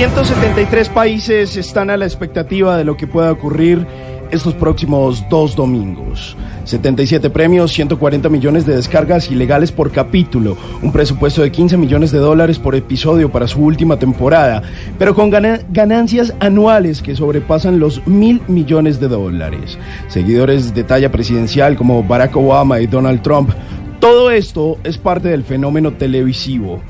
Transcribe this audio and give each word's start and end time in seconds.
173 0.00 0.88
países 0.88 1.58
están 1.58 1.90
a 1.90 1.96
la 1.98 2.06
expectativa 2.06 2.78
de 2.78 2.84
lo 2.84 2.96
que 2.96 3.06
pueda 3.06 3.30
ocurrir 3.30 3.86
estos 4.30 4.54
próximos 4.54 5.28
dos 5.28 5.54
domingos. 5.54 6.38
77 6.64 7.28
premios, 7.28 7.70
140 7.72 8.30
millones 8.30 8.64
de 8.64 8.76
descargas 8.76 9.30
ilegales 9.30 9.72
por 9.72 9.92
capítulo, 9.92 10.56
un 10.80 10.90
presupuesto 10.90 11.42
de 11.42 11.52
15 11.52 11.76
millones 11.76 12.12
de 12.12 12.18
dólares 12.18 12.58
por 12.58 12.74
episodio 12.74 13.30
para 13.30 13.46
su 13.46 13.62
última 13.62 13.98
temporada, 13.98 14.62
pero 14.98 15.14
con 15.14 15.28
ganancias 15.28 16.32
anuales 16.40 17.02
que 17.02 17.14
sobrepasan 17.14 17.78
los 17.78 18.06
mil 18.06 18.40
millones 18.48 19.00
de 19.00 19.08
dólares. 19.08 19.78
Seguidores 20.08 20.74
de 20.74 20.84
talla 20.84 21.12
presidencial 21.12 21.76
como 21.76 22.02
Barack 22.02 22.34
Obama 22.38 22.80
y 22.80 22.86
Donald 22.86 23.20
Trump, 23.20 23.50
todo 23.98 24.30
esto 24.30 24.78
es 24.82 24.96
parte 24.96 25.28
del 25.28 25.44
fenómeno 25.44 25.92
televisivo. 25.92 26.80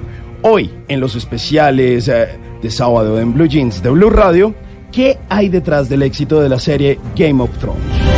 Hoy, 0.42 0.70
en 0.86 1.00
los 1.00 1.16
especiales 1.16 2.06
eh, 2.06 2.38
de 2.62 2.70
sábado 2.70 3.18
en 3.20 3.32
Blue 3.32 3.46
Jeans 3.46 3.82
de 3.82 3.90
Blue 3.90 4.10
Radio, 4.10 4.54
¿qué 4.92 5.18
hay 5.28 5.48
detrás 5.48 5.88
del 5.88 6.02
éxito 6.02 6.40
de 6.40 6.48
la 6.48 6.58
serie 6.58 6.98
Game 7.16 7.42
of 7.42 7.50
Thrones? 7.58 8.09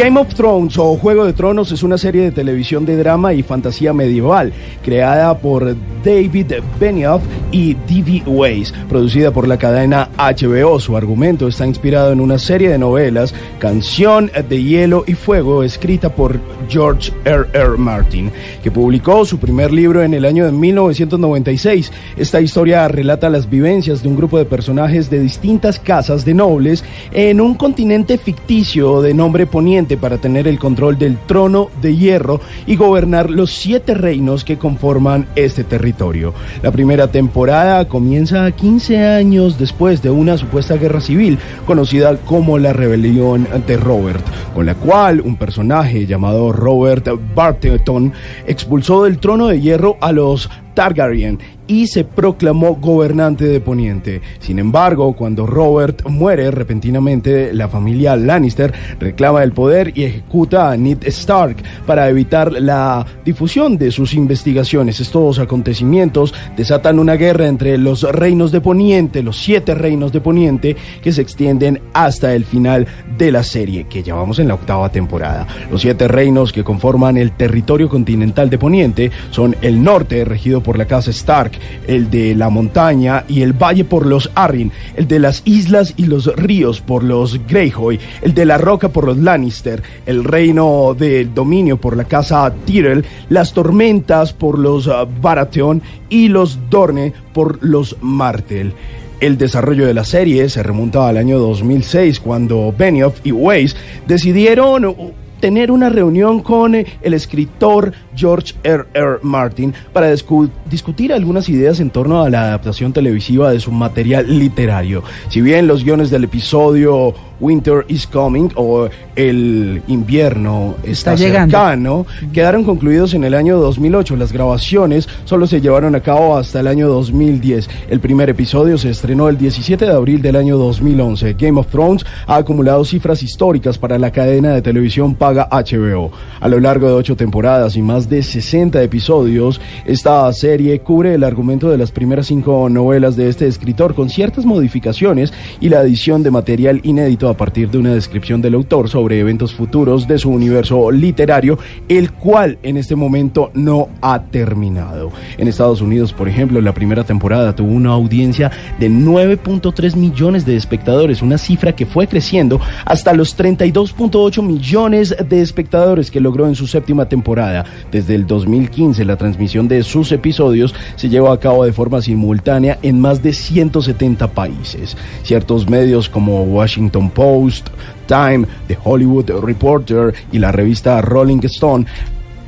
Game 0.00 0.18
of 0.18 0.34
Thrones 0.34 0.78
o 0.78 0.96
Juego 0.96 1.26
de 1.26 1.34
Tronos 1.34 1.72
es 1.72 1.82
una 1.82 1.98
serie 1.98 2.22
de 2.22 2.30
televisión 2.30 2.86
de 2.86 2.96
drama 2.96 3.34
y 3.34 3.42
fantasía 3.42 3.92
medieval 3.92 4.50
creada 4.82 5.36
por 5.36 5.76
David 6.02 6.54
Benioff 6.78 7.22
y 7.52 7.74
D.V. 7.74 8.22
Weiss, 8.26 8.72
producida 8.88 9.30
por 9.30 9.46
la 9.46 9.58
cadena 9.58 10.08
HBO. 10.16 10.80
Su 10.80 10.96
argumento 10.96 11.48
está 11.48 11.66
inspirado 11.66 12.12
en 12.12 12.20
una 12.20 12.38
serie 12.38 12.70
de 12.70 12.78
novelas, 12.78 13.34
Canción 13.58 14.30
de 14.48 14.62
Hielo 14.62 15.04
y 15.06 15.12
Fuego, 15.12 15.62
escrita 15.62 16.08
por 16.08 16.40
George 16.70 17.12
R. 17.26 17.46
R. 17.52 17.76
Martin, 17.76 18.30
que 18.62 18.70
publicó 18.70 19.26
su 19.26 19.38
primer 19.38 19.70
libro 19.70 20.02
en 20.02 20.14
el 20.14 20.24
año 20.24 20.46
de 20.46 20.52
1996. 20.52 21.92
Esta 22.16 22.40
historia 22.40 22.88
relata 22.88 23.28
las 23.28 23.50
vivencias 23.50 24.02
de 24.02 24.08
un 24.08 24.16
grupo 24.16 24.38
de 24.38 24.46
personajes 24.46 25.10
de 25.10 25.20
distintas 25.20 25.78
casas 25.78 26.24
de 26.24 26.32
nobles 26.32 26.84
en 27.12 27.40
un 27.42 27.54
continente 27.54 28.16
ficticio 28.16 29.02
de 29.02 29.12
nombre 29.12 29.44
Poniente 29.46 29.89
para 29.96 30.18
tener 30.18 30.46
el 30.48 30.58
control 30.58 30.98
del 30.98 31.18
trono 31.18 31.70
de 31.80 31.96
hierro 31.96 32.40
y 32.66 32.76
gobernar 32.76 33.30
los 33.30 33.52
siete 33.52 33.94
reinos 33.94 34.44
que 34.44 34.58
conforman 34.58 35.26
este 35.36 35.64
territorio. 35.64 36.34
La 36.62 36.70
primera 36.70 37.08
temporada 37.08 37.86
comienza 37.88 38.50
15 38.50 38.98
años 38.98 39.58
después 39.58 40.02
de 40.02 40.10
una 40.10 40.36
supuesta 40.36 40.76
guerra 40.76 41.00
civil 41.00 41.38
conocida 41.66 42.16
como 42.16 42.58
la 42.58 42.72
rebelión 42.72 43.46
de 43.66 43.76
Robert, 43.76 44.24
con 44.54 44.66
la 44.66 44.74
cual 44.74 45.20
un 45.20 45.36
personaje 45.36 46.06
llamado 46.06 46.52
Robert 46.52 47.08
Barteton 47.34 48.12
expulsó 48.46 49.04
del 49.04 49.18
trono 49.18 49.48
de 49.48 49.60
hierro 49.60 49.96
a 50.00 50.12
los 50.12 50.50
Targaryen 50.80 51.38
y 51.70 51.86
se 51.86 52.02
proclamó 52.02 52.74
gobernante 52.74 53.44
de 53.44 53.60
Poniente. 53.60 54.20
Sin 54.40 54.58
embargo, 54.58 55.12
cuando 55.12 55.46
Robert 55.46 56.04
muere 56.08 56.50
repentinamente, 56.50 57.52
la 57.52 57.68
familia 57.68 58.16
Lannister 58.16 58.72
reclama 58.98 59.44
el 59.44 59.52
poder 59.52 59.92
y 59.94 60.02
ejecuta 60.02 60.72
a 60.72 60.76
Ned 60.76 61.04
Stark 61.04 61.58
para 61.86 62.08
evitar 62.08 62.50
la 62.50 63.06
difusión 63.24 63.78
de 63.78 63.92
sus 63.92 64.14
investigaciones. 64.14 64.98
Estos 64.98 65.38
acontecimientos 65.38 66.34
desatan 66.56 66.98
una 66.98 67.14
guerra 67.14 67.46
entre 67.46 67.78
los 67.78 68.02
reinos 68.02 68.50
de 68.50 68.60
Poniente, 68.60 69.22
los 69.22 69.36
siete 69.36 69.74
reinos 69.76 70.10
de 70.10 70.20
Poniente, 70.20 70.76
que 71.00 71.12
se 71.12 71.22
extienden 71.22 71.80
hasta 71.92 72.34
el 72.34 72.44
final 72.46 72.88
de 73.16 73.30
la 73.30 73.44
serie, 73.44 73.84
que 73.84 74.02
ya 74.02 74.16
vamos 74.16 74.40
en 74.40 74.48
la 74.48 74.54
octava 74.54 74.90
temporada. 74.90 75.46
Los 75.70 75.82
siete 75.82 76.08
reinos 76.08 76.52
que 76.52 76.64
conforman 76.64 77.16
el 77.16 77.30
territorio 77.30 77.88
continental 77.88 78.50
de 78.50 78.58
Poniente 78.58 79.10
son 79.30 79.54
el 79.62 79.84
norte, 79.84 80.24
regido 80.24 80.60
por 80.60 80.69
la 80.78 80.86
casa 80.86 81.10
Stark, 81.10 81.52
el 81.86 82.10
de 82.10 82.34
la 82.34 82.50
montaña 82.50 83.24
y 83.28 83.42
el 83.42 83.52
valle 83.52 83.84
por 83.84 84.06
los 84.06 84.30
Arryn, 84.34 84.72
el 84.96 85.08
de 85.08 85.18
las 85.18 85.42
islas 85.44 85.94
y 85.96 86.06
los 86.06 86.26
ríos 86.36 86.80
por 86.80 87.04
los 87.04 87.46
Greyjoy, 87.46 87.98
el 88.22 88.34
de 88.34 88.44
la 88.44 88.58
roca 88.58 88.88
por 88.88 89.04
los 89.04 89.18
Lannister, 89.18 89.82
el 90.06 90.24
reino 90.24 90.94
del 90.98 91.34
dominio 91.34 91.76
por 91.76 91.96
la 91.96 92.04
casa 92.04 92.52
Tyrell, 92.64 93.04
las 93.28 93.52
tormentas 93.52 94.32
por 94.32 94.58
los 94.58 94.86
uh, 94.86 95.06
Baratheon 95.20 95.82
y 96.08 96.28
los 96.28 96.58
Dorne 96.70 97.12
por 97.32 97.58
los 97.62 97.96
Martel. 98.00 98.72
El 99.20 99.36
desarrollo 99.36 99.86
de 99.86 99.92
la 99.92 100.04
serie 100.04 100.48
se 100.48 100.62
remonta 100.62 101.06
al 101.06 101.18
año 101.18 101.38
2006 101.38 102.20
cuando 102.20 102.74
Benioff 102.76 103.20
y 103.22 103.32
Weiss 103.32 103.76
decidieron 104.06 105.12
tener 105.40 105.70
una 105.70 105.88
reunión 105.88 106.40
con 106.40 106.74
eh, 106.74 106.86
el 107.02 107.14
escritor 107.14 107.92
George 108.14 108.54
R. 108.62 108.86
R. 108.94 109.18
Martin 109.22 109.74
para 109.92 110.10
discutir 110.10 111.12
algunas 111.12 111.48
ideas 111.48 111.80
en 111.80 111.90
torno 111.90 112.22
a 112.22 112.30
la 112.30 112.42
adaptación 112.42 112.92
televisiva 112.92 113.50
de 113.50 113.60
su 113.60 113.72
material 113.72 114.38
literario. 114.38 115.02
Si 115.28 115.40
bien 115.40 115.66
los 115.66 115.84
guiones 115.84 116.10
del 116.10 116.24
episodio 116.24 117.14
Winter 117.40 117.84
is 117.88 118.06
Coming 118.06 118.50
o 118.56 118.88
El 119.16 119.82
invierno 119.88 120.76
está, 120.82 121.16
cercano, 121.16 122.06
quedaron 122.32 122.64
concluidos 122.64 123.14
en 123.14 123.24
el 123.24 123.34
año 123.34 123.58
2008. 123.58 124.16
Las 124.16 124.32
grabaciones 124.32 125.08
solo 125.24 125.46
se 125.46 125.60
llevaron 125.60 125.94
a 125.94 126.00
cabo 126.00 126.36
hasta 126.36 126.60
el 126.60 126.68
año 126.68 126.88
2010. 126.88 127.68
El 127.88 128.00
primer 128.00 128.30
episodio 128.30 128.78
se 128.78 128.90
estrenó 128.90 129.28
el 129.28 129.36
17 129.36 129.84
de 129.84 129.92
abril 129.92 130.22
del 130.22 130.36
año 130.36 130.56
2011. 130.56 131.34
Game 131.34 131.58
of 131.58 131.66
Thrones 131.68 132.04
ha 132.26 132.36
acumulado 132.36 132.84
cifras 132.84 133.22
históricas 133.22 133.78
para 133.78 133.98
la 133.98 134.10
cadena 134.10 134.54
de 134.54 134.62
televisión 134.62 135.14
paga 135.14 135.48
HBO. 135.50 136.10
A 136.40 136.48
lo 136.48 136.60
largo 136.60 136.88
de 136.88 136.94
ocho 136.94 137.16
temporadas 137.16 137.76
y 137.76 137.82
más 137.82 138.08
de 138.08 138.22
60 138.22 138.82
episodios, 138.82 139.60
esta 139.84 140.32
serie 140.32 140.80
cubre 140.80 141.14
el 141.14 141.24
argumento 141.24 141.70
de 141.70 141.78
las 141.78 141.90
primeras 141.90 142.26
cinco 142.26 142.68
novelas 142.68 143.16
de 143.16 143.28
este 143.28 143.46
escritor 143.46 143.94
con 143.94 144.10
ciertas 144.10 144.44
modificaciones 144.44 145.32
y 145.60 145.68
la 145.68 145.80
adición 145.80 146.22
de 146.22 146.30
material 146.30 146.80
inédito 146.84 147.29
a 147.30 147.36
partir 147.36 147.70
de 147.70 147.78
una 147.78 147.94
descripción 147.94 148.42
del 148.42 148.54
autor 148.54 148.88
sobre 148.88 149.20
eventos 149.20 149.54
futuros 149.54 150.06
de 150.06 150.18
su 150.18 150.30
universo 150.30 150.90
literario, 150.90 151.58
el 151.88 152.12
cual 152.12 152.58
en 152.62 152.76
este 152.76 152.96
momento 152.96 153.50
no 153.54 153.88
ha 154.00 154.22
terminado. 154.22 155.10
En 155.38 155.48
Estados 155.48 155.80
Unidos, 155.80 156.12
por 156.12 156.28
ejemplo, 156.28 156.60
la 156.60 156.74
primera 156.74 157.04
temporada 157.04 157.54
tuvo 157.54 157.72
una 157.72 157.90
audiencia 157.90 158.50
de 158.78 158.90
9.3 158.90 159.96
millones 159.96 160.44
de 160.44 160.56
espectadores, 160.56 161.22
una 161.22 161.38
cifra 161.38 161.74
que 161.74 161.86
fue 161.86 162.06
creciendo 162.06 162.60
hasta 162.84 163.12
los 163.12 163.36
32.8 163.36 164.42
millones 164.42 165.16
de 165.28 165.40
espectadores 165.40 166.10
que 166.10 166.20
logró 166.20 166.46
en 166.46 166.54
su 166.54 166.66
séptima 166.66 167.08
temporada. 167.08 167.64
Desde 167.90 168.14
el 168.14 168.26
2015, 168.26 169.04
la 169.04 169.16
transmisión 169.16 169.68
de 169.68 169.82
sus 169.82 170.12
episodios 170.12 170.74
se 170.96 171.08
llevó 171.08 171.30
a 171.30 171.40
cabo 171.40 171.64
de 171.64 171.72
forma 171.72 172.02
simultánea 172.02 172.78
en 172.82 173.00
más 173.00 173.22
de 173.22 173.32
170 173.32 174.28
países. 174.32 174.96
Ciertos 175.22 175.68
medios 175.68 176.08
como 176.08 176.42
Washington 176.44 177.10
Post, 177.10 177.19
Post, 177.20 177.68
Time, 178.06 178.46
The 178.66 178.78
Hollywood 178.82 179.28
Reporter 179.42 180.14
y 180.32 180.38
la 180.38 180.50
revista 180.50 181.02
Rolling 181.02 181.44
Stone 181.44 181.84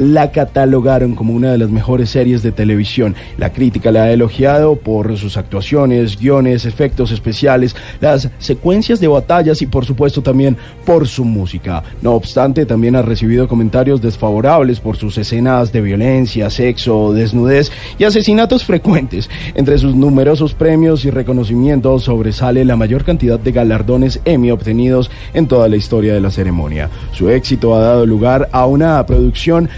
la 0.02 0.30
catalogaron 0.30 1.14
como 1.14 1.32
una 1.32 1.52
de 1.52 1.58
las 1.58 1.70
mejores 1.70 2.10
series 2.10 2.42
de 2.42 2.52
televisión. 2.52 3.14
La 3.38 3.52
crítica 3.52 3.90
la 3.90 4.04
ha 4.04 4.12
elogiado 4.12 4.76
por 4.76 5.16
sus 5.16 5.36
actuaciones, 5.36 6.18
guiones, 6.18 6.64
efectos 6.64 7.10
especiales, 7.12 7.76
las 8.00 8.28
secuencias 8.38 9.00
de 9.00 9.08
batallas 9.08 9.62
y 9.62 9.66
por 9.66 9.84
supuesto 9.84 10.22
también 10.22 10.56
por 10.84 11.06
su 11.06 11.24
música. 11.24 11.82
No 12.02 12.12
obstante, 12.12 12.66
también 12.66 12.96
ha 12.96 13.02
recibido 13.02 13.48
comentarios 13.48 14.02
desfavorables 14.02 14.80
por 14.80 14.96
sus 14.96 15.16
escenas 15.18 15.72
de 15.72 15.80
violencia, 15.80 16.50
sexo, 16.50 17.12
desnudez 17.12 17.70
y 17.98 18.04
asesinatos 18.04 18.64
frecuentes. 18.64 19.30
Entre 19.54 19.78
sus 19.78 19.94
numerosos 19.94 20.54
premios 20.54 21.04
y 21.04 21.10
reconocimientos 21.10 22.04
sobresale 22.04 22.64
la 22.64 22.76
mayor 22.76 23.04
cantidad 23.04 23.38
de 23.38 23.52
galardones 23.52 24.20
Emmy 24.24 24.50
obtenidos 24.50 25.10
en 25.34 25.46
toda 25.46 25.68
la 25.68 25.76
historia 25.76 26.14
de 26.14 26.20
la 26.20 26.30
ceremonia. 26.30 26.90
Su 27.12 27.30
éxito 27.30 27.74
ha 27.74 27.80
dado 27.80 28.06
lugar 28.06 28.48
a 28.52 28.66
una 28.66 29.04
producción 29.06 29.68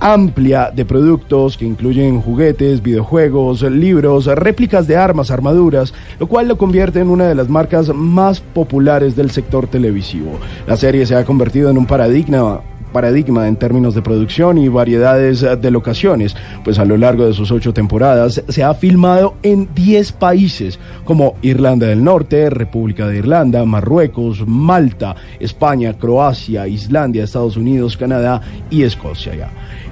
amplia 0.00 0.70
de 0.74 0.84
productos 0.84 1.56
que 1.56 1.66
incluyen 1.66 2.20
juguetes, 2.20 2.82
videojuegos, 2.82 3.62
libros, 3.62 4.26
réplicas 4.26 4.86
de 4.86 4.96
armas, 4.96 5.30
armaduras, 5.30 5.94
lo 6.18 6.26
cual 6.26 6.48
lo 6.48 6.58
convierte 6.58 7.00
en 7.00 7.08
una 7.08 7.28
de 7.28 7.34
las 7.34 7.48
marcas 7.48 7.94
más 7.94 8.40
populares 8.40 9.14
del 9.14 9.30
sector 9.30 9.66
televisivo. 9.66 10.38
La 10.66 10.76
serie 10.76 11.06
se 11.06 11.14
ha 11.14 11.24
convertido 11.24 11.70
en 11.70 11.78
un 11.78 11.86
paradigma 11.86 12.62
paradigma 12.92 13.48
en 13.48 13.56
términos 13.56 13.94
de 13.94 14.02
producción 14.02 14.58
y 14.58 14.68
variedades 14.68 15.40
de 15.40 15.70
locaciones, 15.70 16.36
pues 16.64 16.78
a 16.78 16.84
lo 16.84 16.96
largo 16.96 17.26
de 17.26 17.32
sus 17.32 17.50
ocho 17.50 17.72
temporadas 17.72 18.42
se 18.48 18.62
ha 18.62 18.74
filmado 18.74 19.34
en 19.42 19.68
10 19.74 20.12
países 20.12 20.78
como 21.04 21.36
Irlanda 21.42 21.86
del 21.86 22.02
Norte, 22.02 22.50
República 22.50 23.06
de 23.06 23.18
Irlanda, 23.18 23.64
Marruecos, 23.64 24.46
Malta, 24.46 25.16
España, 25.38 25.94
Croacia, 25.94 26.66
Islandia, 26.66 27.24
Estados 27.24 27.56
Unidos, 27.56 27.96
Canadá 27.96 28.40
y 28.70 28.82
Escocia. 28.82 29.50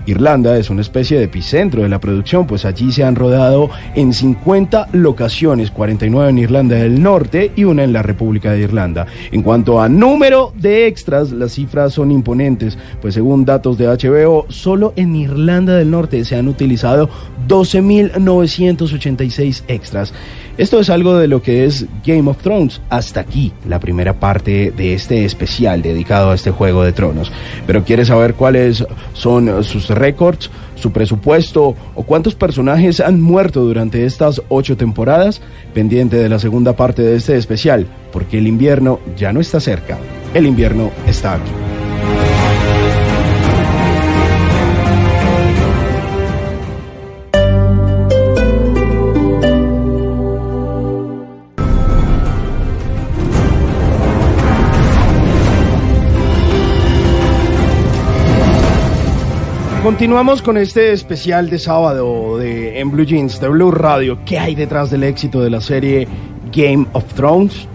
Irlanda 0.09 0.57
es 0.57 0.71
una 0.71 0.81
especie 0.81 1.19
de 1.19 1.25
epicentro 1.25 1.83
de 1.83 1.91
la 1.91 2.01
producción, 2.01 2.47
pues 2.47 2.65
allí 2.65 2.91
se 2.93 3.05
han 3.05 3.15
rodado 3.15 3.69
en 3.95 4.15
50 4.15 4.89
locaciones, 4.93 5.71
49 5.71 6.31
en 6.31 6.39
Irlanda 6.39 6.77
del 6.77 7.03
Norte 7.03 7.53
y 7.55 7.65
una 7.65 7.85
en 7.85 7.93
la 7.93 8.03
República 8.03 8.53
de 8.53 8.61
Irlanda. 8.61 9.07
En 9.33 9.43
cuanto 9.43 9.83
a 9.83 9.91
número 9.91 10.55
de 10.57 10.87
extras, 10.87 11.31
las 11.31 11.53
cifras 11.53 11.93
son 11.93 12.11
imponentes, 12.11 12.79
pues 13.03 13.13
según 13.15 13.45
datos 13.45 13.77
de 13.77 13.87
HBO, 13.87 14.47
solo 14.49 14.95
en 14.97 15.15
Irlanda 15.15 15.77
del 15.77 15.91
Norte 15.91 16.25
se 16.25 16.37
han 16.37 16.49
utilizado 16.49 17.11
12.986 17.47 19.65
extras. 19.69 20.15
Esto 20.59 20.81
es 20.81 20.91
algo 20.91 21.17
de 21.17 21.29
lo 21.29 21.41
que 21.41 21.67
es 21.67 21.87
Game 22.05 22.29
of 22.29 22.43
Thrones. 22.43 22.81
Hasta 22.91 23.21
aquí 23.21 23.53
la 23.69 23.79
primera 23.79 24.15
parte 24.15 24.73
de 24.77 24.93
este 24.93 25.25
especial 25.25 25.83
dedicado 25.83 26.33
a 26.33 26.35
este 26.35 26.51
Juego 26.51 26.83
de 26.83 26.91
Tronos. 26.91 27.31
Pero 27.65 27.85
¿quieres 27.85 28.09
saber 28.09 28.35
cuáles 28.35 28.85
son 29.13 29.63
sus 29.63 29.89
récords, 29.99 30.51
su 30.75 30.93
presupuesto 30.93 31.75
o 31.95 32.03
cuántos 32.05 32.35
personajes 32.35 33.01
han 33.01 33.21
muerto 33.21 33.65
durante 33.65 34.05
estas 34.07 34.43
ocho 34.49 34.77
temporadas? 34.77 35.41
Pendiente 35.75 36.17
de 36.17 36.29
la 36.29 36.39
segunda 36.39 36.75
parte 36.75 37.03
de 37.03 37.17
este 37.17 37.37
especial, 37.37 37.87
porque 38.13 38.39
el 38.39 38.47
invierno 38.47 39.01
ya 39.17 39.33
no 39.33 39.41
está 39.41 39.61
cerca. 39.61 39.99
El 40.35 40.47
invierno 40.47 40.91
está 41.07 41.35
aquí. 41.35 41.68
Continuamos 59.89 60.43
con 60.43 60.59
este 60.59 60.93
especial 60.93 61.49
de 61.49 61.59
sábado 61.59 62.37
de 62.37 62.79
En 62.79 62.91
Blue 62.91 63.07
Jeans 63.07 63.41
de 63.41 63.49
Blue 63.49 63.71
Radio. 63.71 64.19
¿Qué 64.27 64.39
hay 64.39 64.55
detrás 64.55 64.91
del 64.91 65.03
éxito 65.03 65.41
de 65.41 65.49
la 65.49 65.63
serie 65.63 66.07
Game 66.55 66.87
of 66.93 67.15
Thrones? 67.15 67.67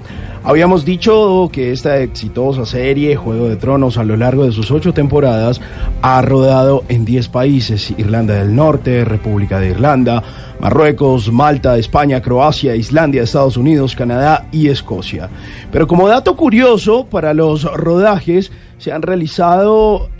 Habíamos 0.43 0.85
dicho 0.85 1.49
que 1.51 1.71
esta 1.71 1.97
exitosa 1.97 2.67
serie, 2.67 3.15
Juego 3.15 3.49
de 3.49 3.55
Tronos, 3.55 3.97
a 3.97 4.03
lo 4.03 4.15
largo 4.15 4.45
de 4.45 4.51
sus 4.51 4.69
ocho 4.69 4.93
temporadas, 4.93 5.59
ha 6.03 6.21
rodado 6.21 6.83
en 6.87 7.03
diez 7.03 7.29
países, 7.29 7.91
Irlanda 7.97 8.35
del 8.35 8.55
Norte, 8.55 9.05
República 9.05 9.59
de 9.59 9.71
Irlanda, 9.71 10.21
Marruecos, 10.59 11.31
Malta, 11.31 11.79
España, 11.79 12.21
Croacia, 12.21 12.75
Islandia, 12.75 13.23
Estados 13.23 13.57
Unidos, 13.57 13.95
Canadá 13.95 14.45
y 14.51 14.67
Escocia. 14.67 15.31
Pero 15.71 15.87
como 15.87 16.07
dato 16.07 16.35
curioso, 16.35 17.07
para 17.07 17.33
los 17.33 17.63
rodajes 17.63 18.51
se 18.77 18.91
han 18.91 19.01
realizado 19.01 20.11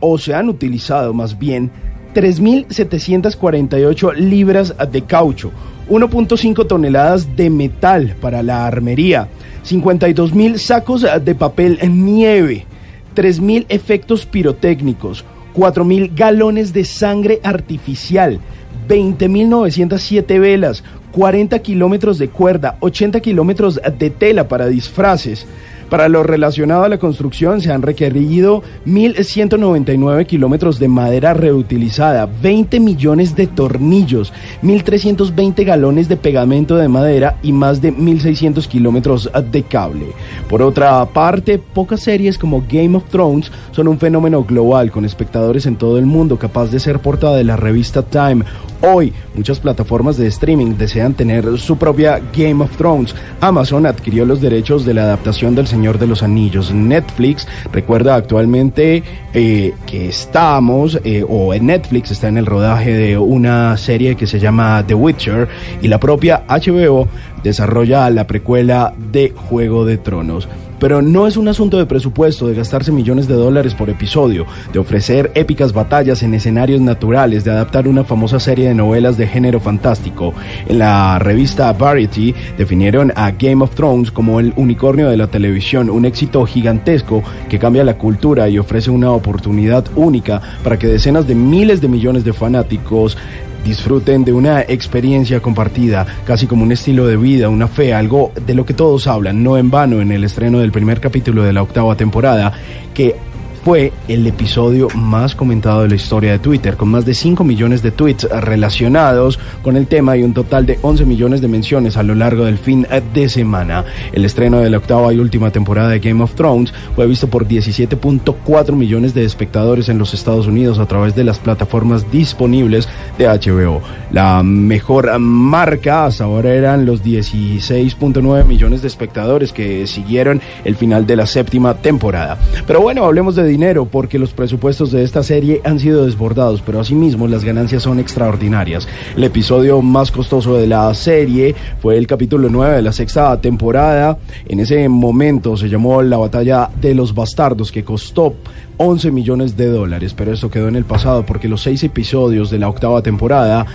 o 0.00 0.18
se 0.18 0.34
han 0.34 0.48
utilizado 0.48 1.14
más 1.14 1.38
bien 1.38 1.70
3.748 2.14 4.14
libras 4.16 4.74
de 4.90 5.02
caucho, 5.02 5.52
1.5 5.88 6.66
toneladas 6.66 7.36
de 7.36 7.50
metal 7.50 8.16
para 8.20 8.42
la 8.42 8.66
armería, 8.66 9.28
52.000 9.64 10.58
sacos 10.58 11.06
de 11.22 11.34
papel 11.34 11.78
nieve, 11.88 12.66
3.000 13.14 13.66
efectos 13.68 14.26
pirotécnicos, 14.26 15.24
4.000 15.54 16.12
galones 16.14 16.72
de 16.72 16.84
sangre 16.84 17.40
artificial, 17.44 18.40
20.907 18.88 20.40
velas, 20.40 20.82
40 21.12 21.58
kilómetros 21.60 22.18
de 22.18 22.28
cuerda, 22.28 22.76
80 22.80 23.20
kilómetros 23.20 23.80
de 23.98 24.10
tela 24.10 24.48
para 24.48 24.66
disfraces, 24.66 25.46
para 25.90 26.08
lo 26.08 26.22
relacionado 26.22 26.84
a 26.84 26.88
la 26.88 26.98
construcción 26.98 27.60
se 27.60 27.72
han 27.72 27.82
requerido 27.82 28.62
1.199 28.86 30.24
kilómetros 30.24 30.78
de 30.78 30.88
madera 30.88 31.34
reutilizada, 31.34 32.26
20 32.26 32.80
millones 32.80 33.34
de 33.34 33.48
tornillos, 33.48 34.32
1.320 34.62 35.64
galones 35.64 36.08
de 36.08 36.16
pegamento 36.16 36.76
de 36.76 36.88
madera 36.88 37.36
y 37.42 37.52
más 37.52 37.82
de 37.82 37.92
1.600 37.92 38.66
kilómetros 38.68 39.30
de 39.50 39.62
cable. 39.64 40.06
Por 40.48 40.62
otra 40.62 41.04
parte, 41.06 41.58
pocas 41.58 42.00
series 42.00 42.38
como 42.38 42.64
Game 42.70 42.96
of 42.96 43.10
Thrones 43.10 43.50
son 43.72 43.88
un 43.88 43.98
fenómeno 43.98 44.44
global 44.44 44.90
con 44.90 45.04
espectadores 45.04 45.66
en 45.66 45.76
todo 45.76 45.98
el 45.98 46.06
mundo 46.06 46.38
capaz 46.38 46.70
de 46.70 46.78
ser 46.78 47.00
portada 47.00 47.36
de 47.36 47.44
la 47.44 47.56
revista 47.56 48.02
Time 48.02 48.44
Hoy, 48.82 49.12
muchas 49.34 49.60
plataformas 49.60 50.16
de 50.16 50.26
streaming 50.28 50.76
desean 50.78 51.12
tener 51.12 51.58
su 51.58 51.76
propia 51.76 52.18
Game 52.34 52.64
of 52.64 52.74
Thrones. 52.78 53.14
Amazon 53.42 53.84
adquirió 53.84 54.24
los 54.24 54.40
derechos 54.40 54.86
de 54.86 54.94
la 54.94 55.02
adaptación 55.02 55.54
del 55.54 55.66
Señor 55.66 55.98
de 55.98 56.06
los 56.06 56.22
Anillos. 56.22 56.72
Netflix 56.72 57.46
recuerda 57.72 58.14
actualmente 58.14 59.02
eh, 59.34 59.74
que 59.84 60.08
estamos, 60.08 60.98
eh, 61.04 61.22
o 61.28 61.52
en 61.52 61.66
Netflix 61.66 62.10
está 62.10 62.28
en 62.28 62.38
el 62.38 62.46
rodaje 62.46 62.94
de 62.94 63.18
una 63.18 63.76
serie 63.76 64.16
que 64.16 64.26
se 64.26 64.40
llama 64.40 64.82
The 64.86 64.94
Witcher 64.94 65.46
y 65.82 65.88
la 65.88 66.00
propia 66.00 66.44
HBO 66.48 67.06
desarrolla 67.42 68.10
la 68.10 68.26
precuela 68.26 68.94
de 69.12 69.32
Juego 69.34 69.84
de 69.84 69.98
Tronos. 69.98 70.48
Pero 70.80 71.02
no 71.02 71.26
es 71.26 71.36
un 71.36 71.46
asunto 71.46 71.76
de 71.76 71.84
presupuesto, 71.84 72.48
de 72.48 72.54
gastarse 72.54 72.90
millones 72.90 73.28
de 73.28 73.34
dólares 73.34 73.74
por 73.74 73.90
episodio, 73.90 74.46
de 74.72 74.78
ofrecer 74.78 75.30
épicas 75.34 75.74
batallas 75.74 76.22
en 76.22 76.32
escenarios 76.32 76.80
naturales, 76.80 77.44
de 77.44 77.50
adaptar 77.50 77.86
una 77.86 78.02
famosa 78.02 78.40
serie 78.40 78.66
de 78.66 78.74
novelas 78.74 79.18
de 79.18 79.26
género 79.26 79.60
fantástico. 79.60 80.32
En 80.66 80.78
la 80.78 81.18
revista 81.18 81.70
Variety 81.74 82.34
definieron 82.56 83.12
a 83.14 83.30
Game 83.32 83.62
of 83.62 83.74
Thrones 83.74 84.10
como 84.10 84.40
el 84.40 84.54
unicornio 84.56 85.10
de 85.10 85.18
la 85.18 85.26
televisión, 85.26 85.90
un 85.90 86.06
éxito 86.06 86.46
gigantesco 86.46 87.22
que 87.50 87.58
cambia 87.58 87.84
la 87.84 87.98
cultura 87.98 88.48
y 88.48 88.58
ofrece 88.58 88.90
una 88.90 89.10
oportunidad 89.10 89.84
única 89.96 90.40
para 90.64 90.78
que 90.78 90.86
decenas 90.86 91.26
de 91.26 91.34
miles 91.34 91.82
de 91.82 91.88
millones 91.88 92.24
de 92.24 92.32
fanáticos 92.32 93.18
disfruten 93.64 94.24
de 94.24 94.32
una 94.32 94.62
experiencia 94.62 95.40
compartida, 95.40 96.06
casi 96.24 96.46
como 96.46 96.62
un 96.62 96.72
estilo 96.72 97.06
de 97.06 97.16
vida, 97.16 97.48
una 97.48 97.68
fe, 97.68 97.92
algo 97.94 98.32
de 98.46 98.54
lo 98.54 98.64
que 98.64 98.74
todos 98.74 99.06
hablan, 99.06 99.42
no 99.42 99.56
en 99.56 99.70
vano 99.70 100.00
en 100.00 100.12
el 100.12 100.24
estreno 100.24 100.58
del 100.58 100.72
primer 100.72 101.00
capítulo 101.00 101.42
de 101.42 101.52
la 101.52 101.62
octava 101.62 101.96
temporada, 101.96 102.52
que 102.94 103.16
fue 103.64 103.92
el 104.08 104.26
episodio 104.26 104.88
más 104.94 105.34
comentado 105.34 105.82
de 105.82 105.88
la 105.88 105.94
historia 105.94 106.32
de 106.32 106.38
Twitter, 106.38 106.76
con 106.76 106.88
más 106.88 107.04
de 107.04 107.14
5 107.14 107.44
millones 107.44 107.82
de 107.82 107.90
tweets 107.90 108.28
relacionados 108.30 109.38
con 109.62 109.76
el 109.76 109.86
tema 109.86 110.16
y 110.16 110.22
un 110.22 110.32
total 110.32 110.66
de 110.66 110.78
11 110.80 111.04
millones 111.04 111.40
de 111.40 111.48
menciones 111.48 111.96
a 111.96 112.02
lo 112.02 112.14
largo 112.14 112.44
del 112.44 112.58
fin 112.58 112.86
de 113.12 113.28
semana. 113.28 113.84
El 114.12 114.24
estreno 114.24 114.60
de 114.60 114.70
la 114.70 114.78
octava 114.78 115.12
y 115.12 115.18
última 115.18 115.50
temporada 115.50 115.90
de 115.90 115.98
Game 115.98 116.22
of 116.22 116.34
Thrones 116.34 116.72
fue 116.94 117.06
visto 117.06 117.28
por 117.28 117.46
17.4 117.46 118.72
millones 118.72 119.14
de 119.14 119.24
espectadores 119.24 119.88
en 119.88 119.98
los 119.98 120.14
Estados 120.14 120.46
Unidos 120.46 120.78
a 120.78 120.86
través 120.86 121.14
de 121.14 121.24
las 121.24 121.38
plataformas 121.38 122.10
disponibles 122.10 122.88
de 123.18 123.26
HBO. 123.26 123.82
La 124.10 124.42
mejor 124.42 125.18
marca 125.18 126.06
hasta 126.06 126.24
ahora 126.24 126.54
eran 126.54 126.86
los 126.86 127.04
16.9 127.04 128.44
millones 128.44 128.82
de 128.82 128.88
espectadores 128.88 129.52
que 129.52 129.86
siguieron 129.86 130.40
el 130.64 130.76
final 130.76 131.06
de 131.06 131.16
la 131.16 131.26
séptima 131.26 131.74
temporada. 131.74 132.38
Pero 132.66 132.80
bueno, 132.80 133.04
hablemos 133.04 133.36
de 133.36 133.49
dinero 133.50 133.84
porque 133.84 134.18
los 134.18 134.32
presupuestos 134.32 134.90
de 134.90 135.04
esta 135.04 135.22
serie 135.22 135.60
han 135.64 135.78
sido 135.78 136.06
desbordados, 136.06 136.62
pero 136.64 136.80
asimismo 136.80 137.28
las 137.28 137.44
ganancias 137.44 137.82
son 137.82 137.98
extraordinarias. 137.98 138.88
El 139.16 139.24
episodio 139.24 139.82
más 139.82 140.10
costoso 140.10 140.56
de 140.56 140.66
la 140.66 140.92
serie 140.94 141.54
fue 141.80 141.98
el 141.98 142.06
capítulo 142.06 142.48
9 142.48 142.76
de 142.76 142.82
la 142.82 142.92
sexta 142.92 143.40
temporada. 143.40 144.18
En 144.48 144.60
ese 144.60 144.88
momento 144.88 145.56
se 145.56 145.68
llamó 145.68 146.02
La 146.02 146.16
batalla 146.16 146.70
de 146.80 146.94
los 146.94 147.14
bastardos, 147.14 147.70
que 147.70 147.84
costó 147.84 148.34
11 148.78 149.10
millones 149.10 149.56
de 149.56 149.66
dólares, 149.66 150.14
pero 150.14 150.32
esto 150.32 150.50
quedó 150.50 150.68
en 150.68 150.76
el 150.76 150.84
pasado 150.84 151.26
porque 151.26 151.48
los 151.48 151.62
seis 151.62 151.84
episodios 151.84 152.50
de 152.50 152.58
la 152.58 152.68
octava 152.68 153.02
temporada 153.02 153.66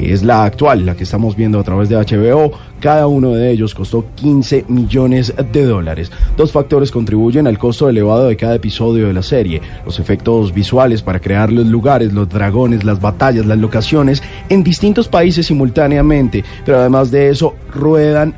es 0.00 0.22
la 0.22 0.44
actual, 0.44 0.86
la 0.86 0.96
que 0.96 1.04
estamos 1.04 1.36
viendo 1.36 1.58
a 1.58 1.64
través 1.64 1.88
de 1.88 1.96
HBO, 1.96 2.52
cada 2.80 3.06
uno 3.06 3.32
de 3.32 3.50
ellos 3.50 3.74
costó 3.74 4.04
15 4.14 4.66
millones 4.68 5.34
de 5.52 5.64
dólares. 5.64 6.10
Dos 6.36 6.52
factores 6.52 6.90
contribuyen 6.90 7.46
al 7.46 7.58
costo 7.58 7.88
elevado 7.88 8.28
de 8.28 8.36
cada 8.36 8.54
episodio 8.54 9.06
de 9.06 9.12
la 9.12 9.22
serie. 9.22 9.60
Los 9.84 9.98
efectos 9.98 10.52
visuales 10.52 11.02
para 11.02 11.20
crear 11.20 11.52
los 11.52 11.66
lugares, 11.66 12.12
los 12.12 12.28
dragones, 12.28 12.84
las 12.84 13.00
batallas, 13.00 13.46
las 13.46 13.58
locaciones 13.58 14.22
en 14.48 14.62
distintos 14.62 15.08
países 15.08 15.46
simultáneamente. 15.46 16.44
Pero 16.64 16.78
además 16.78 17.10
de 17.10 17.30
eso, 17.30 17.54
ruedan 17.72 18.34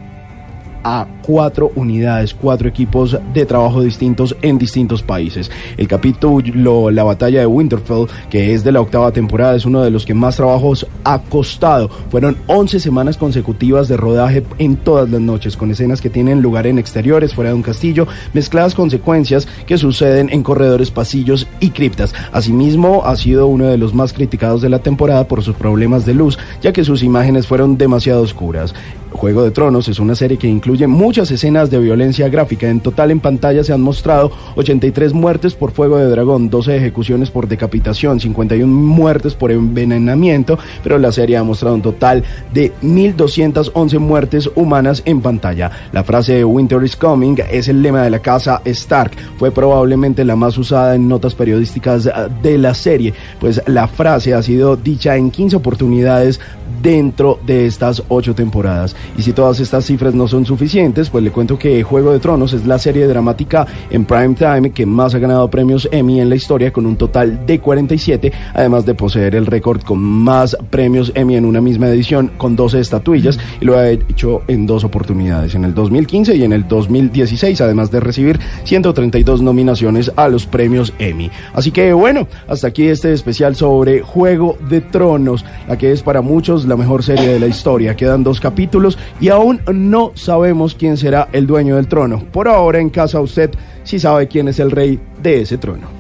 a 0.85 1.07
cuatro 1.31 1.71
unidades, 1.77 2.35
cuatro 2.35 2.69
equipos 2.69 3.17
de 3.33 3.47
trabajo 3.47 3.83
distintos 3.83 4.35
en 4.43 4.59
distintos 4.59 5.01
países. 5.01 5.49
El 5.77 5.87
capítulo 5.87 6.91
La 6.91 7.05
batalla 7.05 7.39
de 7.39 7.47
Winterfell, 7.47 8.09
que 8.29 8.53
es 8.53 8.65
de 8.65 8.73
la 8.73 8.81
octava 8.81 9.13
temporada, 9.13 9.55
es 9.55 9.65
uno 9.65 9.83
de 9.83 9.93
los 9.93 10.05
que 10.05 10.13
más 10.13 10.35
trabajos 10.35 10.89
ha 11.05 11.21
costado. 11.21 11.89
Fueron 12.11 12.37
11 12.49 12.81
semanas 12.81 13.17
consecutivas 13.17 13.87
de 13.87 13.97
rodaje 13.97 14.43
en 14.59 14.75
todas 14.75 15.09
las 15.09 15.21
noches, 15.21 15.57
con 15.57 15.71
escenas 15.71 16.01
que 16.01 16.11
tienen 16.11 16.43
lugar 16.43 16.67
en 16.67 16.81
exteriores, 16.81 17.33
fuera 17.33 17.51
de 17.51 17.55
un 17.55 17.63
castillo, 17.63 18.09
mezcladas 18.33 18.75
con 18.75 18.91
secuencias 18.91 19.47
que 19.67 19.79
suceden 19.79 20.31
en 20.33 20.43
corredores, 20.43 20.91
pasillos 20.91 21.47
y 21.61 21.71
criptas. 21.71 22.13
Asimismo, 22.33 23.03
ha 23.05 23.15
sido 23.15 23.47
uno 23.47 23.67
de 23.67 23.79
los 23.79 23.95
más 23.95 24.13
criticados 24.13 24.63
de 24.63 24.69
la 24.69 24.81
temporada 24.81 25.29
por 25.29 25.45
sus 25.45 25.55
problemas 25.55 26.05
de 26.05 26.15
luz, 26.15 26.37
ya 26.61 26.73
que 26.73 26.83
sus 26.83 27.05
imágenes 27.05 27.47
fueron 27.47 27.79
demasiado 27.79 28.21
oscuras. 28.23 28.75
Juego 29.13 29.43
de 29.43 29.51
Tronos 29.51 29.89
es 29.89 29.99
una 29.99 30.15
serie 30.15 30.39
que 30.39 30.49
incluye 30.49 30.87
muchas 30.87 31.20
escenas 31.29 31.71
de 31.71 31.81
violencia 31.81 32.29
gráfica. 32.29 32.69
En 32.69 32.79
total 32.79 33.11
en 33.11 33.19
pantalla 33.19 33.65
se 33.65 33.73
han 33.73 33.81
mostrado 33.81 34.31
83 34.55 35.13
muertes 35.13 35.55
por 35.55 35.73
fuego 35.73 35.97
de 35.99 36.09
dragón, 36.09 36.51
12 36.51 36.77
ejecuciones 36.77 37.33
por 37.33 37.49
decapitación, 37.49 38.21
51 38.21 38.73
muertes 38.73 39.35
por 39.35 39.51
envenenamiento, 39.51 40.57
pero 40.85 40.99
la 40.99 41.11
serie 41.11 41.37
ha 41.37 41.43
mostrado 41.43 41.75
un 41.75 41.83
total 41.83 42.23
de 42.55 42.73
1.211 42.83 43.99
muertes 43.99 44.49
humanas 44.55 45.03
en 45.05 45.21
pantalla. 45.21 45.71
La 45.93 46.05
frase 46.05 46.45
Winter 46.45 46.83
is 46.85 46.95
Coming 46.95 47.37
es 47.51 47.67
el 47.67 47.83
lema 47.83 48.05
de 48.05 48.11
la 48.11 48.21
casa 48.21 48.63
Stark. 48.65 49.13
Fue 49.37 49.51
probablemente 49.51 50.25
la 50.25 50.37
más 50.37 50.57
usada 50.59 50.95
en 50.95 51.09
notas 51.09 51.35
periodísticas 51.35 52.09
de 52.43 52.59
la 52.59 52.75
serie, 52.75 53.13
pues 53.41 53.61
la 53.67 53.89
frase 53.89 54.35
ha 54.35 54.43
sido 54.43 54.77
dicha 54.77 55.17
en 55.17 55.31
15 55.31 55.57
oportunidades 55.57 56.41
dentro 56.83 57.39
de 57.47 57.67
estas 57.67 58.03
ocho 58.09 58.35
temporadas. 58.35 58.97
Y 59.17 59.23
si 59.23 59.33
todas 59.33 59.61
estas 59.61 59.85
cifras 59.85 60.15
no 60.15 60.29
son 60.29 60.47
suficientes, 60.47 61.11
pues 61.11 61.25
le 61.25 61.31
cuento 61.31 61.59
que 61.59 61.83
Juego 61.83 62.13
de 62.13 62.21
Tronos 62.21 62.53
es 62.53 62.67
la 62.67 62.79
serie 62.79 63.07
dramática 63.07 63.67
en 63.91 64.05
prime 64.05 64.35
time 64.35 64.71
que 64.73 64.87
más 64.87 65.15
ha 65.15 65.19
ganado 65.19 65.49
premios 65.51 65.89
Emmy 65.93 66.21
en 66.21 66.29
la 66.29 66.37
historia 66.37 66.73
con 66.73 66.87
un 66.87 66.97
total 66.97 67.47
de 67.47 67.59
47, 67.59 68.33
además 68.55 68.87
de 68.87 68.95
poseer 68.95 69.35
el 69.35 69.47
récord 69.47 69.83
con 69.83 69.99
más 69.99 70.57
premios 70.71 71.13
Emmy 71.15 71.37
en 71.37 71.45
una 71.45 71.61
misma 71.61 71.89
edición 71.89 72.31
con 72.37 72.57
12 72.57 72.81
estatuillas 72.81 73.39
y 73.61 73.65
lo 73.65 73.77
ha 73.77 73.89
hecho 73.89 74.43
en 74.49 74.67
dos 74.67 74.85
oportunidades, 74.85 75.55
en 75.55 75.65
el 75.65 75.75
2015 75.75 76.37
y 76.37 76.45
en 76.45 76.53
el 76.53 76.67
2016, 76.67 77.61
además 77.61 77.91
de 77.91 78.01
recibir 78.01 78.39
132 78.65 79.43
nominaciones 79.43 80.13
a 80.17 80.29
los 80.29 80.47
premios 80.47 80.93
Emmy. 80.99 81.31
Así 81.55 81.71
que 81.71 81.93
bueno, 81.93 82.27
hasta 82.49 82.69
aquí 82.69 82.89
este 82.89 83.13
especial 83.13 83.57
sobre 83.57 84.01
Juego 84.01 84.57
de 84.69 84.81
Tronos, 84.81 85.45
la 85.69 85.77
que 85.77 85.93
es 85.93 86.03
para 86.03 86.23
muchos 86.23 86.67
la 86.71 86.77
mejor 86.77 87.03
serie 87.03 87.29
de 87.29 87.39
la 87.39 87.47
historia. 87.47 87.95
Quedan 87.95 88.25
dos 88.25 88.41
capítulos 88.41 88.97
y 89.21 89.29
aún 89.29 89.61
no 89.71 90.13
sabemos 90.15 90.75
quién 90.75 90.97
será 90.97 91.29
el 91.33 91.47
dueño 91.47 91.77
del 91.77 91.89
trono. 91.89 92.25
Por 92.33 92.49
ahora 92.49 92.81
en 92.81 92.89
casa 92.89 93.21
usted 93.21 93.51
sí 93.85 93.99
sabe 93.99 94.29
quién 94.29 94.49
es 94.49 94.59
el 94.59 94.71
rey 94.71 94.99
de 95.23 95.43
ese 95.43 95.59
trono. 95.59 96.00